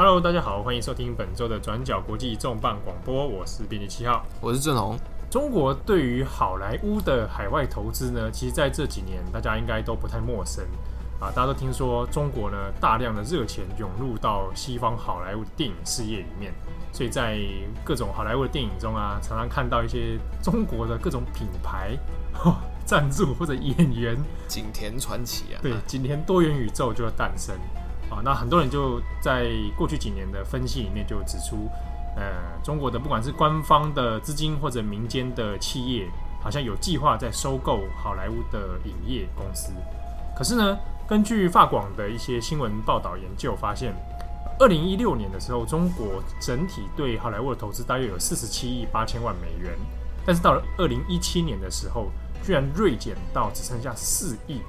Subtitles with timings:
[0.00, 4.96] Hello，大家好，欢迎收听本周的转角国际重磅广播，我是编辑七号，我是郑红。
[5.28, 10.64] 中国对于好莱坞的海外投资呢，其实在这几年大家应该都不太陌生。
[11.18, 16.54] 啊，大家都听说中国呢大量的热钱涌入到西方好莱坞的电影事业里面，
[16.92, 17.36] 所以在
[17.84, 21.98] 各种好莱坞的电影中啊，常常看到一些中国的各种品牌
[22.86, 27.52] 赞助或者演员，景田传奇啊，对，景甜多元宇宙就要诞生。
[28.10, 31.68] 啊，那很多人就在过去几年的分析里面就指出，
[32.16, 32.32] 呃，
[32.64, 36.08] 中国的不管是官方的资金或者民间的企业，
[36.42, 39.72] 好像有计划在收购好莱坞的影业公司。
[40.34, 43.94] 可是呢，根据法广的一些新闻报道研究发现，
[44.58, 49.72] 二零一六年的时候，中国整体对好莱坞的投资大约有四十七亿八千万美元，
[50.24, 52.06] 但是到了二零一七年的时候，
[52.42, 54.62] 居然锐减到只剩下四亿。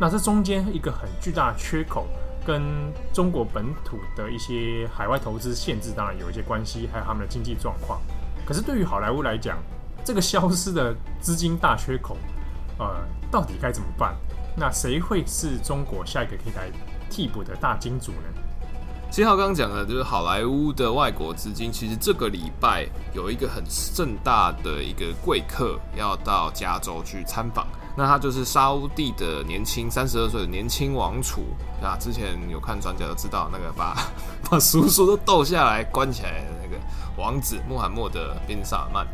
[0.00, 2.08] 那这中间一个很巨大的缺口。
[2.44, 8.00] 跟中国本土的一些海外投资限制当然有一些关系，还有他们的经济状况。
[8.44, 9.58] 可是对于好莱坞来讲，
[10.04, 12.16] 这个消失的资金大缺口，
[12.78, 12.96] 呃，
[13.30, 14.14] 到底该怎么办？
[14.56, 16.70] 那谁会是中国下一个可以来
[17.10, 18.28] 替补的大金主呢？
[19.10, 27.66] 七号刚刚讲的就是好莱坞的外国资金，其实这个礼拜有一个很盛大的一个贵客要到加州去参访。
[27.96, 31.42] 那他就是沙乌地的年轻三十二岁的年轻王储
[31.82, 33.96] 啊，之前有看转角都知道那个把
[34.50, 36.76] 把叔叔都斗下来关起来的那个
[37.16, 39.06] 王子穆罕默德·宾·萨尔曼。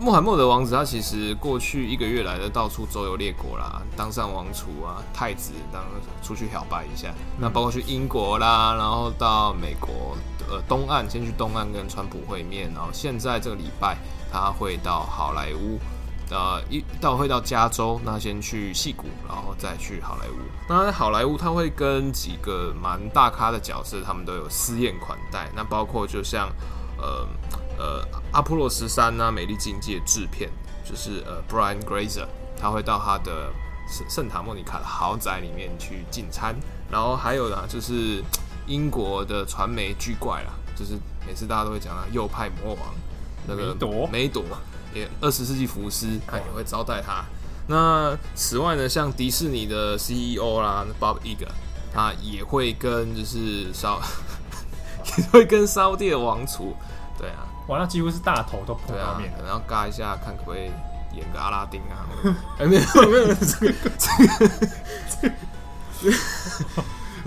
[0.00, 5.82] 穆罕默德王子他其实过去一个月来的到处周游列国啦，当上王储啊，太子当
[6.22, 7.14] 出去表白一下。
[7.38, 10.16] 那包括去英国啦，然后到美国
[10.50, 13.96] 呃东岸，先去东岸跟川普会面，然后现在这个礼拜
[14.32, 15.78] 他会到好莱坞。
[16.28, 20.34] 呃，一到会到加州，那先去戏谷，然后再去好莱坞。
[20.68, 25.48] 那在好莱坞，他会跟几个蛮大咖的角色，他们都有私宴款待。
[25.54, 26.48] 那包括就像
[26.98, 27.28] 呃
[27.78, 30.50] 呃阿波罗十三啊，美丽境界制片，
[30.84, 32.26] 就是呃 Brian Grazer，
[32.60, 33.52] 他会到他的
[33.88, 36.56] 圣圣塔莫尼卡的豪宅里面去进餐。
[36.90, 38.20] 然后还有呢，就是
[38.66, 42.92] 英国的传媒巨怪啦，就是每次大家都会讲啊，右派魔王
[43.46, 44.42] 那个梅朵梅朵。
[45.20, 47.24] 二十世纪福斯，他也会招待他。
[47.68, 51.48] 那此外呢，像迪士尼的 CEO 啦，Bob Iger，
[51.92, 53.98] 他也会跟就是沙，
[55.18, 56.76] 也会跟沙乌地的王储，
[57.18, 60.70] 对啊，哇，那几乎是大头都碰到面，然后尬一下，看可不可以
[61.12, 62.06] 演个阿拉丁啊？
[62.60, 64.50] 哎，没有没有，这个这个
[65.20, 66.16] 这个，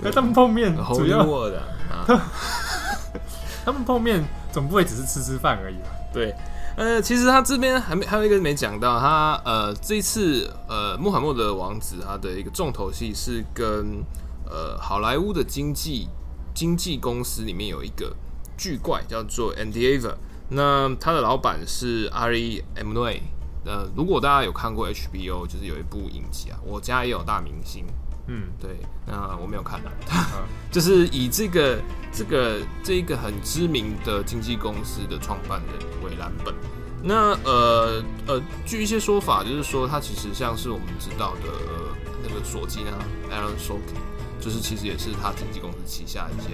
[0.00, 1.60] 那他们碰面主要的
[1.90, 2.06] 啊，
[3.62, 5.90] 他们碰面总不会只是吃吃饭而已吧？
[6.14, 6.34] 对。
[6.76, 14.02] 呃，其实他这边还没还有一个没讲到，他呃这一次呃穆罕默德王子他的一个重头戏是跟
[14.46, 16.08] 呃好莱坞的经纪
[16.54, 18.16] 经纪公司里面有一个
[18.56, 20.14] 巨怪叫做 Endeavor，
[20.48, 23.20] 那他的老板是 Ari Emanuel。
[23.66, 27.84] 呃，如果大家有看过 HBO，就是有一部影集啊，我家也有大明星。
[28.32, 29.90] 嗯，对，那我没有看到，
[30.70, 31.80] 就是以这个
[32.12, 36.54] 这个这一个很知名的经纪公司的创办人为蓝本。
[37.02, 41.88] 那呃呃，据一些说法，就是说他其实像是我们知道的、呃、
[42.22, 43.02] 那个索金啊
[43.32, 43.98] ，Aaron Sorkin，
[44.40, 46.50] 就是其实也是他经纪公司旗下一些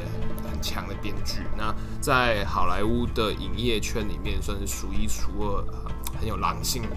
[0.50, 1.40] 很强的编剧。
[1.58, 5.64] 那在好莱坞的影业圈里面，算是数一数二
[6.18, 6.88] 很有狼性的。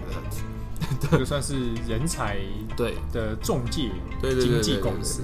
[1.00, 2.38] 这个算是人才
[2.76, 5.22] 对的中介，对经纪公司，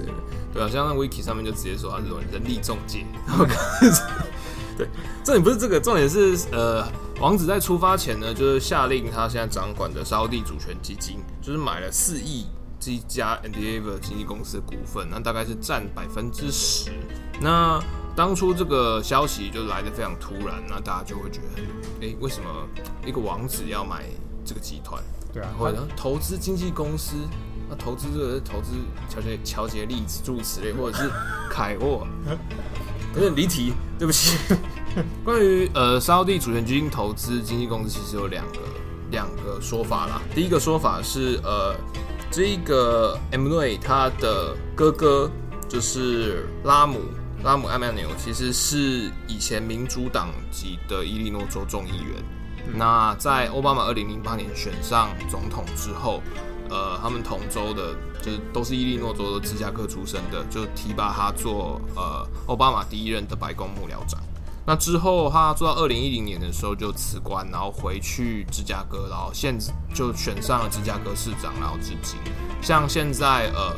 [0.53, 3.05] 对啊，像那 Wiki 上面就直接说他是人力中介。
[4.77, 4.87] 对，
[5.23, 6.87] 重点不是这个，重点是呃，
[7.19, 12.45] 王子在出发前呢，就是下令他现在掌管的沙乌地主权基金，就是买了四亿
[12.79, 16.91] 这一家 Endeavor 经纪公司的股份，那大概是占百分之十。
[17.41, 17.81] 那
[18.15, 21.61] 当初这个消息就来的非常突然，那大家就会觉得，
[22.01, 22.47] 哎、欸，为什么
[23.03, 24.03] 一个王子要买
[24.45, 25.01] 这个集团？
[25.33, 27.15] 对啊，或者投资经纪公司，
[27.69, 28.71] 那投资这个投资
[29.09, 31.09] 乔杰乔杰利诸如此类，或者是
[31.51, 32.07] 凯沃，
[33.15, 34.37] 有点离题，对不起。
[35.23, 38.59] 关于呃沙乌地主权基金投资经纪公司，其实有两个
[39.11, 40.21] 两个说法啦。
[40.33, 41.75] 第一个说法是呃
[42.31, 45.29] 这个 Emmanuel 他的哥哥
[45.69, 46.99] 就是拉姆
[47.43, 52.23] 拉姆艾曼纽，其实是以前民主党籍的伊利诺州众议员。
[52.73, 56.21] 那在奥巴马二零零八年选上总统之后，
[56.69, 64.21] 呃，他们同州的，就是都是伊利诺州的芝加哥出生的，就提拔他做呃奥巴马第一任的白宫幕僚长。
[64.65, 69.57] 那之后他做到二零一零年的时候就辞官，然后回去芝加哥，然后现
[69.93, 72.19] 就选上了芝加哥市长，然后至今。
[72.61, 73.73] 像现在呃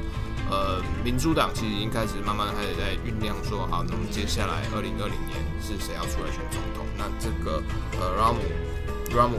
[0.50, 6.86] 呃，民主党其实已经开始慢慢开始在酝酿，说好，那么接下来二零二零年是谁要出来选总统？
[6.98, 7.62] 那这个
[8.00, 9.38] 呃，Ramu Ramu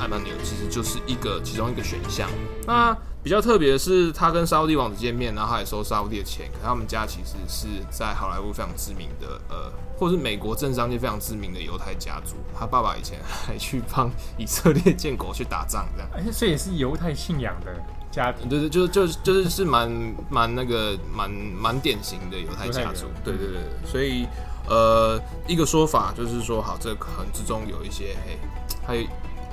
[0.00, 2.28] Emanuel 其实就是一个其中一个选项。
[2.66, 6.50] 那比较特别的是，他跟沙乌地王子见面，然后他也收沙乌地的钱。
[6.52, 12.36] 可他们家其实是在好莱坞非常知名的，呃，或是美国政商界非常知名的犹太家族。
[12.58, 16.10] 他爸爸以前还去帮以色列建国去打仗，这样。
[16.14, 17.74] 而且这也是犹太信仰的。
[18.18, 19.88] 家庭对对，就就就是是蛮
[20.28, 24.26] 蛮那个蛮蛮典型的犹太家族，对对对，所以
[24.68, 28.36] 呃一个说法就是说，好，这可能之中有一些嘿，
[28.84, 29.06] 还有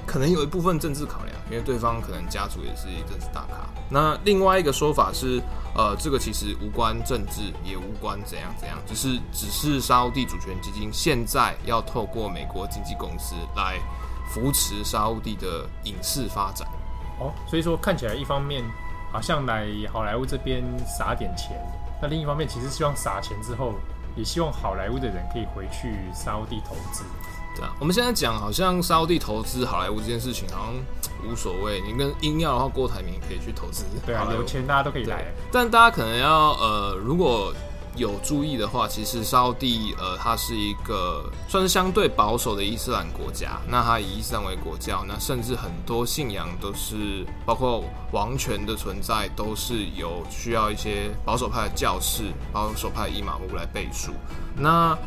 [0.08, 3.70] 可能有一部分政治考量，因为对方可能家族也是一政治大咖。
[3.88, 5.40] 那另外一个说法是，
[5.76, 13.80] 呃，这个其实无关政治，也无关怎样怎样，只是只是沙乌地主权基金现在要透过美国经纪公司来
[14.34, 16.68] 扶持沙乌地的影视发展。
[17.20, 18.64] 哦，所以说看起来一方面
[19.12, 21.58] 好像来好莱坞这边撒点钱，
[22.02, 23.74] 那另一方面其实希望撒钱之后，
[24.16, 27.04] 也希望好莱坞的人可以回去沙乌地投资。
[27.56, 30.74] 对啊，我们现在讲好像沙乌地投资好莱坞这件事情好像
[31.30, 33.86] 无所谓，你跟硬要的话，郭台铭可以去投资。
[34.06, 35.26] 对啊，有钱大家都可以来。
[35.52, 37.54] 但大家可能要呃，如果。
[37.96, 43.60] 有注意的话，其实沙乌地呃，它是一个算是相对保守的伊斯兰国家。
[43.68, 54.12] 那它以伊斯兰为国教，那甚至很多信仰都是包括王权的存在，都是有需要一些保守派的教士、保守派的伊玛目来背书。
[54.56, 54.98] 那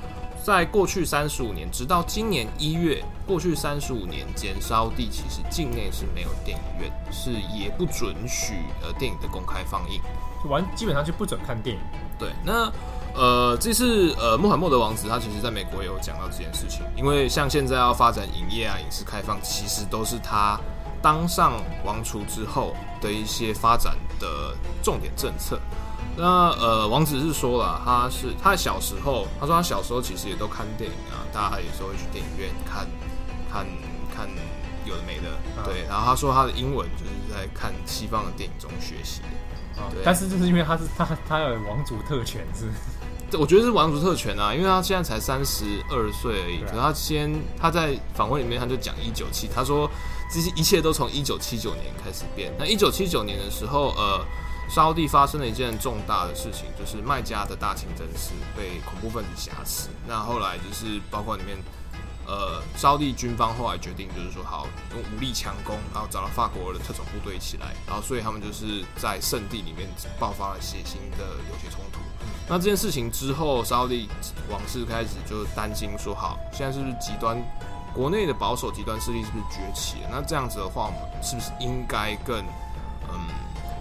[0.43, 10.01] 在过去三十五年，直到今年一月，过去三十五年间，沙乌地其实境内是没有电影院，是也不准许呃电影的公开放映，
[10.43, 11.83] 就完基本上就不准看电影。
[12.19, 12.71] 对，那
[13.15, 20.59] 呃，这次呃，穆罕默德王子他其实在美国也有讲到这件事情，因为像现在要发展影业啊、影视开放，其实都是他
[21.01, 21.53] 当上
[21.85, 25.59] 王储之后的一些发展的重点政策。
[26.17, 32.87] 那呃，王子是说了，他是他小时候，他说他小时候其实也都看电影啊，大家有时候会去电影院看
[33.51, 33.65] 看
[34.15, 34.29] 看
[34.85, 35.31] 有的没的，
[35.65, 35.85] 对。
[35.89, 39.29] 然后他说他的英文就是在看西方的电影中学习的。
[39.91, 42.69] 对，但是就是因为他是他他有王族特权是，
[43.37, 46.61] 我觉得是王族特权啊，因为他现在才三十二岁而已。
[46.63, 49.91] 可是他先他在访问里面他就讲一九七，他说
[50.33, 52.53] 这些一切都从一九七九年开始变。
[52.59, 54.25] 那一九七九年的时候，呃，
[54.69, 59.89] 沙乌地发生了一件重大的事情，就是麦加的大清真寺被恐怖分子挟持。
[60.07, 61.57] 那后来就是包括里面。
[62.29, 69.89] 呃，沙乌地军方后来决定，就是说好用武力强攻，然后找到法国的特种部队起来，然后所以他们就是在圣地里面
[70.21, 72.01] 爆发了血腥的有些冲突。
[72.47, 74.11] 那这件事情之后，沙乌地
[74.51, 77.43] 王室开始就担心说，好，现在是不是极端
[77.95, 80.11] 国内的保守极端势力是不是崛起了？
[80.13, 82.45] 那这样子的话，我们是不是应该更
[83.11, 83.19] 嗯，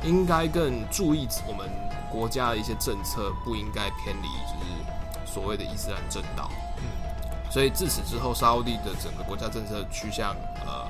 [0.03, 1.69] 应该更注意我们
[2.09, 6.49] 国家的一些政策，不应该偏离就是所谓的伊斯兰正道？
[7.49, 10.35] 所以自此之后，沙乌地的整个国家政策趋向
[10.65, 10.85] 呃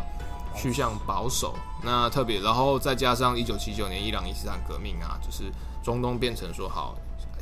[0.55, 1.55] 趋向保守。
[1.83, 5.51] 那特别，然后再加上一九七九年伊朗伊斯兰革命啊，就是
[5.83, 6.95] 中东变成说好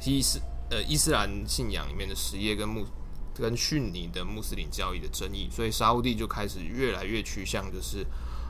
[0.03, 2.85] 伊斯呃伊斯兰信仰里面的什叶跟穆
[3.33, 8.06] 跟逊尼的穆斯林教义的争议，所以沙乌地就开始越来越趋向就是，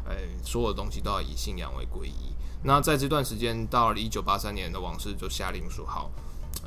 [0.07, 2.35] 哎，所有的东西都要以信仰为皈依。
[2.63, 6.11] 那在这段时间，到了一九八三年的王室就下令说好，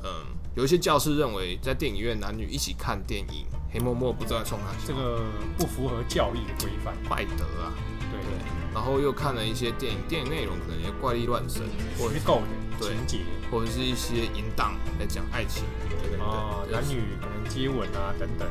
[0.04, 3.46] 嗯，有一些教师认为在电影院男女一起看电影。
[3.70, 5.20] 黑默默不知道冲哪去，这个
[5.58, 7.68] 不符合教义的规范，拜德啊，
[8.10, 8.32] 对对。
[8.72, 11.60] 然后又看了一些电影，电影内容可能也怪力乱神，
[11.98, 12.40] 或是够
[12.80, 13.18] 的情节，
[13.50, 18.48] 或者是一些淫荡来讲爱情，对对对，啊，男女可能接吻啊等等，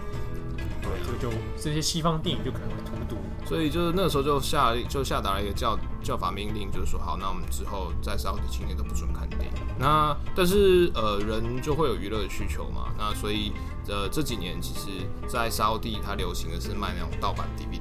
[0.84, 3.18] 对，就就这些西方电影就可能会荼毒。
[3.48, 9.52] 所以就是那个时候就下就下达了一个叫叫法命令，就是说好，那我们之后在沙乌地青年都不准看电影。
[9.80, 13.54] 那但是呃人就会有娱乐的需求嘛，那所以。
[13.90, 14.90] 呃，这几年其实，
[15.30, 17.80] 在沙地它流行的是卖那种盗版 DVD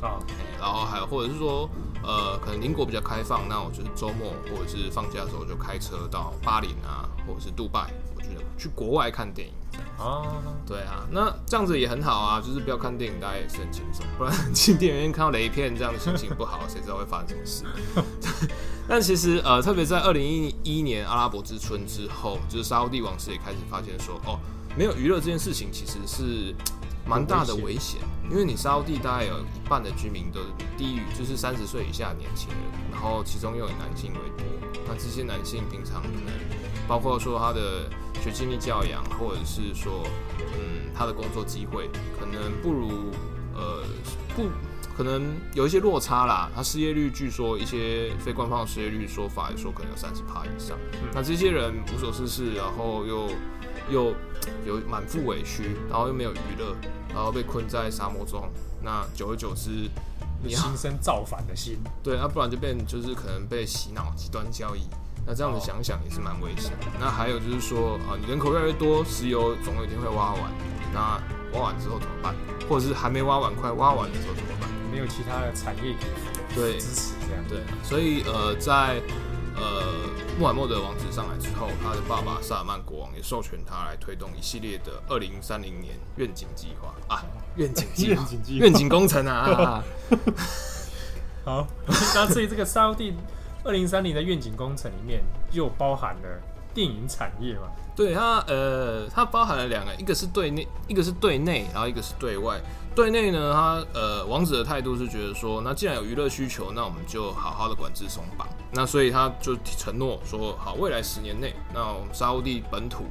[0.00, 0.18] 啊，
[0.58, 1.68] 然后还有或者是说，
[2.02, 9.54] 呃，可能邻国比较开放，那我就是周末或者是放假的时候就开车到巴黎啊，或者是杜拜，我觉得去国外看电影
[9.98, 10.22] 啊，
[10.66, 18.48] 对啊，那这样子也很好啊，就是不要看电影，大家也是很轻松，不然 进电影院看到雷片，这样的心情不好，谁知道会发生什么事？
[18.88, 24.38] 但其实呃，特别在二零一一年阿拉伯之春之后，就是沙乌地王室也开始发现说，哦。
[24.76, 26.54] 没有娱乐这件事情其实是
[27.10, 28.00] 蛮大的危险，
[28.30, 30.38] 因为你沙乌地大概有一半的居民都
[30.78, 32.58] 低于就是三十岁以下的年轻人，
[32.92, 34.46] 然后其中又以男性为多。
[34.86, 36.32] 那这些男性平常可能
[36.86, 37.90] 包括说他的
[38.22, 40.06] 学经历教养，或者是说
[40.38, 43.10] 嗯他的工作机会，可能不如
[43.56, 43.82] 呃
[44.36, 44.44] 不
[44.96, 46.48] 可能有一些落差啦。
[46.54, 50.78] 他失业率据说一些非官方的失业率说法，来说可能有三十趴以上。
[50.92, 53.28] 嗯、那这些人无所事事，然后又
[53.90, 54.14] 又
[54.66, 56.76] 有满腹委屈，然后又没有娱乐，
[57.08, 58.48] 然后被困在沙漠中。
[58.82, 59.90] 那久而久之，
[60.42, 61.78] 你心生造反的心。
[62.02, 64.82] 对，那不然就变就是可能被洗脑极端交易。
[65.26, 66.72] 那这样子想想也是蛮危险。
[66.98, 70.42] 那还有就是说啊，你人口越来越多，石油总有一天会挖完。
[70.94, 71.20] 那
[71.52, 72.34] 挖完之后怎么办？
[72.68, 74.70] 或者是还没挖完，快挖完的时候怎么办？
[74.90, 75.94] 没有其他的产业
[76.54, 77.44] 可以支持这样。
[77.48, 79.00] 对，所以呃，在
[79.60, 87.22] 呃穆罕默德王子上来之后，他的爸爸萨尔曼国王也授权他来推动一系列的二零三零年愿景计划啊，
[87.56, 88.26] 愿景计划，
[88.58, 89.84] 愿景工程啊。
[91.44, 91.66] 好，
[92.14, 93.14] 那至于这个沙乌地
[93.64, 96.40] 二零三零的愿景工程里面，又包含了
[96.74, 97.62] 电影产业嘛？
[97.94, 102.60] 对它，呃，它包含了两个，一个是对内，一个是对内，然后一个是对外。
[102.92, 108.48] 对内呢，他呃，王子的态度是觉得说，那既然有娱乐需求，那我们就好好的管制松绑。
[108.72, 113.04] 那所以他就承诺说，好，未来十年内，那我们沙乌地本土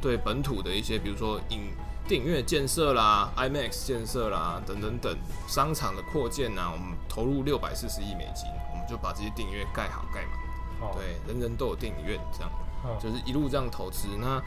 [0.00, 1.72] 对本土的一些，比如说影
[2.06, 5.16] 电影院建设啦、IMAX 建设啦等等等
[5.48, 10.44] 商场的扩建呐，我们投入六百四十亿美金，我们就把这些电影院盖好盖满。
[10.80, 12.50] 哦、对，人人都有电影院这样。
[13.00, 14.42] 就是一路这样投资，那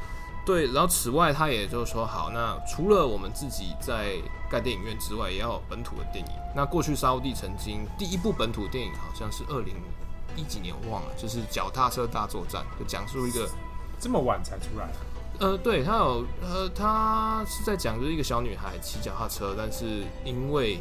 [0.45, 4.15] 对，然后此外，他也就是说，好，那除了我们自己在
[4.49, 6.31] 盖电影院之外，也要有本土的电影。
[6.55, 9.75] 那过去沙乌地曾经第一部本土电影好像是二零
[10.37, 13.49] 一几年，我忘了，就是脚踏车大作战，就讲述一个
[13.99, 14.87] 这么晚才出来。
[15.39, 20.79] 呃，对，他有，呃，他是在讲就是一个小女孩骑脚踏车，但是因为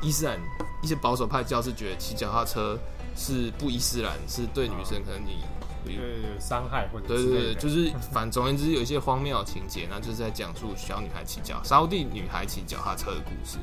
[0.00, 0.40] 伊斯兰
[0.82, 2.78] 一些保守派教士觉得骑脚踏车
[3.14, 5.44] 是不伊斯兰，是对女生可能你。
[5.84, 13.58] 对伤害或者对对对，就是反总而言之有一些荒谬的情节，那就是在讲述小女孩骑脚沙地女孩骑脚踏车的故事。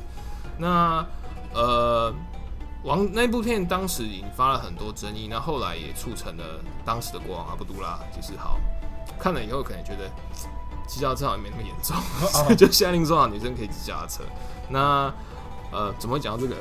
[0.57, 1.05] 那
[1.53, 2.13] 呃，
[2.83, 6.43] 王那部片当时引发了很多争议，那后来也促成了
[6.85, 8.59] 当时的国王阿卜杜拉就是好
[9.17, 10.09] 看了以后可能觉得
[10.87, 11.95] 骑脚踏车好像没那么严重，
[12.33, 14.23] 哦、 就下令说好女生可以骑脚踏车。
[14.69, 15.13] 那
[15.71, 16.55] 呃，怎么会讲到这个？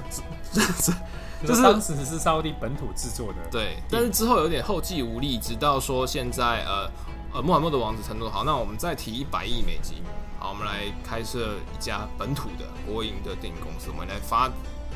[1.46, 6.90] 就是当时只是沙乌地本土制作的，对，但是之后有点后继无力，直到说现在，呃
[7.32, 10.02] 呃，穆罕默德王子承诺好，那我们再提一百亿美金，
[10.38, 14.50] 好，我们来开设一家本土的国营的电影公司，我们来发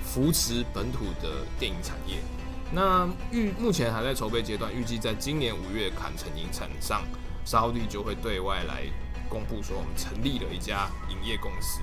[0.05, 2.17] 扶持本土的电影产业。
[2.73, 7.03] 那预目前还在筹备阶段，预计在今年五月坎城影展上，
[7.45, 8.83] 沙乌地就会对外来
[9.29, 11.83] 公布说，我们成立了一家影业公司。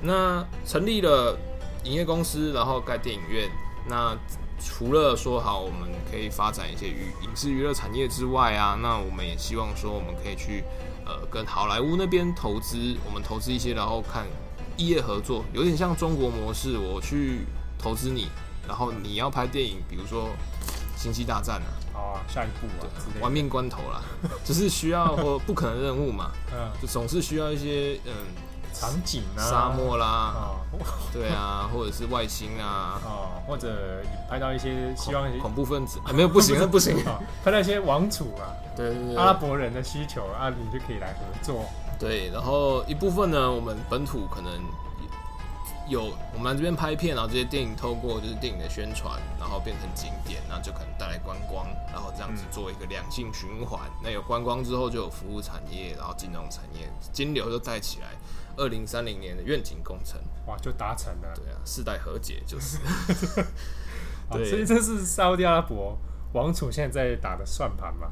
[0.00, 1.38] 那成立了
[1.84, 3.48] 影业公司，然后盖电影院。
[3.88, 4.16] 那
[4.58, 10.62] 除了说好，我们可以发展一些娱影视娱乐产业之外啊，那我们也希望说，我们可以去
[11.04, 14.24] 呃跟好莱坞那边投资，我们投资一些，然后看
[14.76, 17.40] 异业合作，有点像中国模式，我去
[17.76, 18.28] 投资你，
[18.68, 20.28] 然后你要拍电影，比如说
[21.02, 22.86] 《星际大战》啊，好啊，下一部啊，
[23.20, 24.00] 玩命关头啦，
[24.44, 28.12] 只是需要或不可能任务嘛，嗯，就总是需要一些嗯。
[28.72, 30.78] 场景啊，沙漠啦，哦、
[31.12, 36.96] 对啊， 或者是外星啊，哦，或者拍到一些希望恐怖分子，啊、没有不行，那 不行，
[37.44, 41.64] 拍到一些王储啊，对对对，阿拉伯人的需求啊，你就可以来合作。
[41.98, 44.52] 对，然后一部分呢，我们本土可能
[45.88, 53.80] 有我们这边拍片，然后这些电影透过就是电影的宣传，然后变成景点，然后就可能带来观光，然后这样子做一个良性循环。
[53.86, 58.08] 嗯、那有观光之后，就有服务产业，然后金融产业，金流就带起来。
[58.56, 61.32] 二零三零年的愿景工程，哇，就达成了。
[61.34, 62.78] 对啊，世代和解就是。
[64.30, 65.98] 对，所以这是沙乌地阿拉伯
[66.32, 68.10] 王储现在在打的算盘嘛？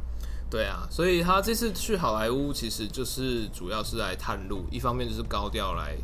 [0.51, 5.97] 对啊，所以他这次去好莱坞，其实就是主要是来探路，一方面就是高调来。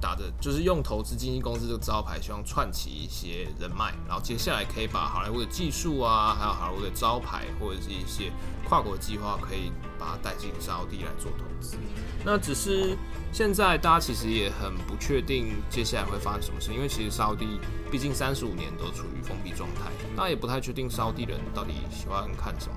[0.00, 8.32] 打的就是用投资经纪公司这个招牌，希望串起一些人脉，然后接下来可以把好莱坞的技术啊，还有好莱坞的招牌或者是一些
[8.68, 11.76] 跨国计划，可以把它带进沙乌地来做投资。
[12.24, 12.96] 那只是
[13.32, 22.74] 现在大家其实也很不确定接下来会发生什么事，因为其实沙乌地毕竟三十五年都处于封闭状态，大家也不太确定沙乌地人到底喜欢看什么。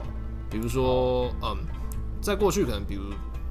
[0.50, 1.58] 比如说，嗯，
[2.22, 3.04] 在过去可能比如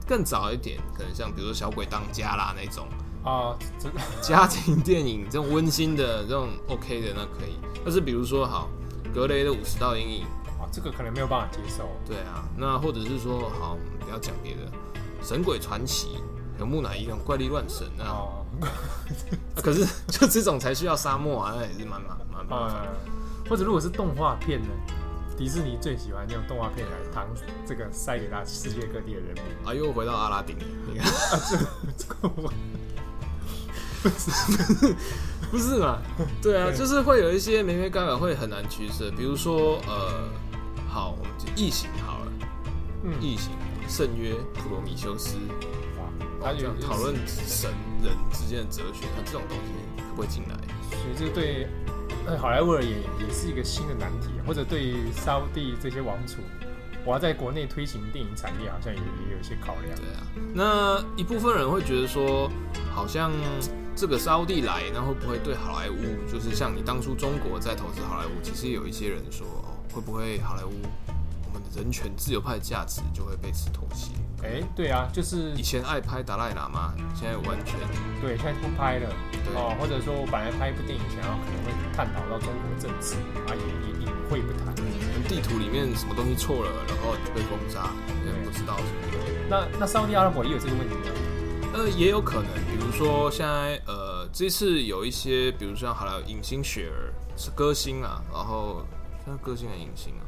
[0.07, 2.87] 更早一点，可能像比如说小鬼当家啦那种。
[3.25, 3.91] 啊，这
[4.23, 8.69] 家庭电影这种温馨的这种 OK 的那可以，但是比如说好
[9.15, 10.25] 格雷的五十道阴影
[10.59, 11.89] 啊，这个可能没有办法接受。
[12.07, 14.63] 对啊，那或者是说好，不要讲别的，
[15.23, 16.19] 神鬼传奇
[16.59, 18.69] 和木乃伊那种怪力乱神啊，哦、 啊，
[19.57, 22.87] 可是 就这种才需要沙漠啊，那也是蛮蛮蛮麻烦。
[23.49, 24.69] 或者如果是动画片呢？
[25.37, 27.27] 迪士尼最喜欢用动画片来当
[27.67, 30.55] 这个塞给他世界各地的人民啊，又回到阿拉丁，
[30.87, 31.57] 你看啊，这
[31.97, 32.53] 这个我。
[35.51, 35.99] 不是嘛？
[36.41, 40.29] 对啊，就是会有一些眉眉角角会很难取舍，比如说呃，
[40.89, 42.33] 好，我们就异形好了，
[43.05, 43.51] 嗯，异形
[43.89, 45.37] 圣约普罗米修斯，
[46.43, 47.71] 他就讨论神
[48.03, 50.57] 人之间的哲学，他这种东西会进来，
[50.91, 51.69] 所以这个对
[52.39, 56.37] 好莱坞而言也是一个新的难题，或者对沙乌地这些王储。
[57.05, 59.97] 我要在国内推行电影产业，好像也也有一些考量。
[59.97, 62.51] 对啊，那一部分人会觉得说，
[62.95, 63.33] 好像
[64.01, 70.73] 这个沙乌地来，那会不会对好莱坞，就是像你当初中国在投资好莱坞，其实有一些人说，哦，会不会好莱坞
[71.45, 74.13] 我们的人权自由派的价值就会被此妥协？
[74.43, 77.77] 哎，对啊，就是以前爱拍达赖喇嘛，现在完全
[78.23, 79.13] 对，现在不拍了。
[79.45, 84.73] 对哦，或者说我本来拍一部电影，想要可能会探讨到中国政治，啊，也也也会不谈。
[85.29, 87.93] 地图里面什么东西错了，然后就被封杀，
[88.25, 89.21] 也不知道什么。
[89.51, 91.20] 那那沙乌地阿拉伯也有这个问题吗？
[91.73, 98.85] 呃，也有可能，比如说现在呃，这次有一些，比如说像好莱坞影星雪儿是歌星啊，然后
[99.25, 100.23] 像歌星还是影星啊？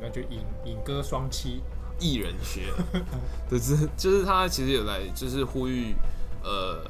[0.00, 1.60] 那就影影歌双栖。
[2.00, 2.72] 艺人学，
[3.50, 5.96] 就是就是他其实有来就是呼吁，
[6.44, 6.88] 呃，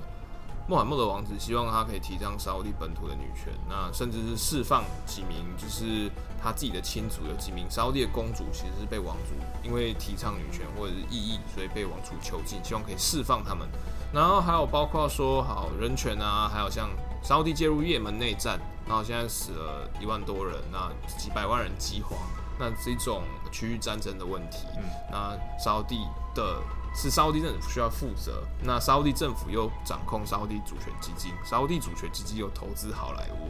[0.68, 9.32] 穆罕默德王子希望他可以提倡沙乌地本土的女权，那甚至是释放几名就是他自己的亲族，有几名沙乌地的公主其实是被王族
[9.66, 13.66] 因为提倡女权或者是异议，所以被王族囚禁，希望可以释放他们。
[14.12, 16.88] 然后还有包括说好人权啊，还有像
[17.22, 22.18] 沙乌地介入也门内战，然后现在死了一万多人，那几百万人饥荒。
[22.60, 23.22] 那这种
[23.52, 26.00] 区域战争的问题，嗯、那沙乌地
[26.34, 26.60] 的
[26.92, 33.48] 是沙乌地政府需要负责，那沙乌地政府又掌控沙乌地主权基金，沙乌地主权基金又投资好莱坞，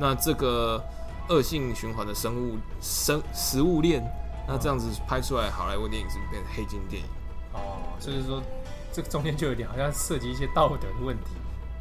[0.00, 0.82] 那这个
[1.28, 4.02] 恶性循环的生物生食物链，
[4.48, 7.08] 那这样子拍出来好莱坞电影是变成黑金电影？
[7.52, 8.42] 哦，就是说
[8.92, 11.30] 这个中间就有点好像涉及一些道德的问题。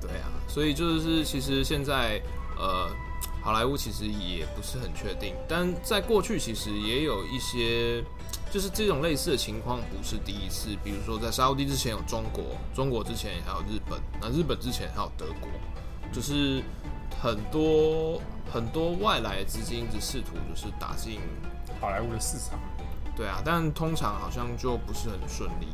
[0.01, 2.21] 对啊，所以就是其实现在
[2.57, 2.89] 呃。
[3.39, 8.03] 好莱坞其实也不是很确定，但在过去其实也有一些，
[8.51, 10.75] 就是这种类似的情况不是第一次。
[10.83, 12.43] 比如说在沙乌地之前有中国，
[12.75, 15.47] 中国之前还有日本，那日本之前还有德国，
[16.11, 16.61] 就是
[17.21, 21.21] 很多很多外来资金一直试图就是打进
[21.79, 22.59] 好莱坞的市场。
[23.15, 25.67] 对啊，但通常好像就不是很顺利。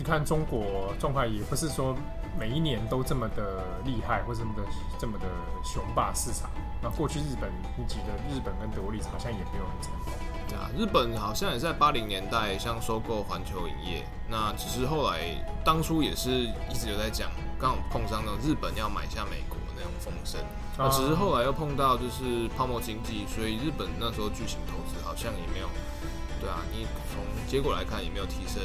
[0.00, 1.94] 嗯，你看中国状况也不是说。
[2.38, 4.62] 每一年都这么的厉害，或者这么的
[5.00, 5.26] 这么的
[5.64, 6.48] 雄霸市场。
[6.80, 10.12] 那过去日本，你记得日本跟德国例子好像也没有很成功。
[10.48, 15.18] 对啊，日本好像也在八零年代像收购环球影业，那只是后来
[15.64, 20.40] 当初也是一直有在讲，刚好碰上那种日本要买下美国那种风声。
[20.78, 25.66] 那只是后来又碰到就是泡沫经济，所以日本那时候巨型投资好像也没有。
[26.40, 28.62] 对啊，你从结果来看也没有提升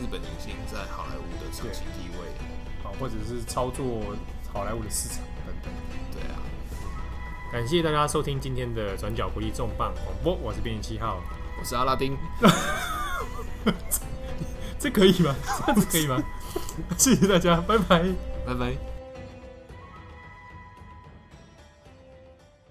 [0.00, 2.26] 日本影星在好莱坞的长期地位
[2.82, 2.90] 啊。
[2.98, 3.84] 或者是操作
[4.52, 5.72] 好莱坞的市场等等。
[6.12, 6.42] 对啊，
[7.52, 11.20] 感谢大家收听今天的转角国际重磅广播，我是编辑七号，
[11.58, 12.18] 我是阿拉丁。
[14.76, 15.36] 这可以吗？
[15.64, 16.20] 这样子可以吗？
[16.98, 18.02] 谢谢大家，拜拜，
[18.44, 18.89] 拜拜。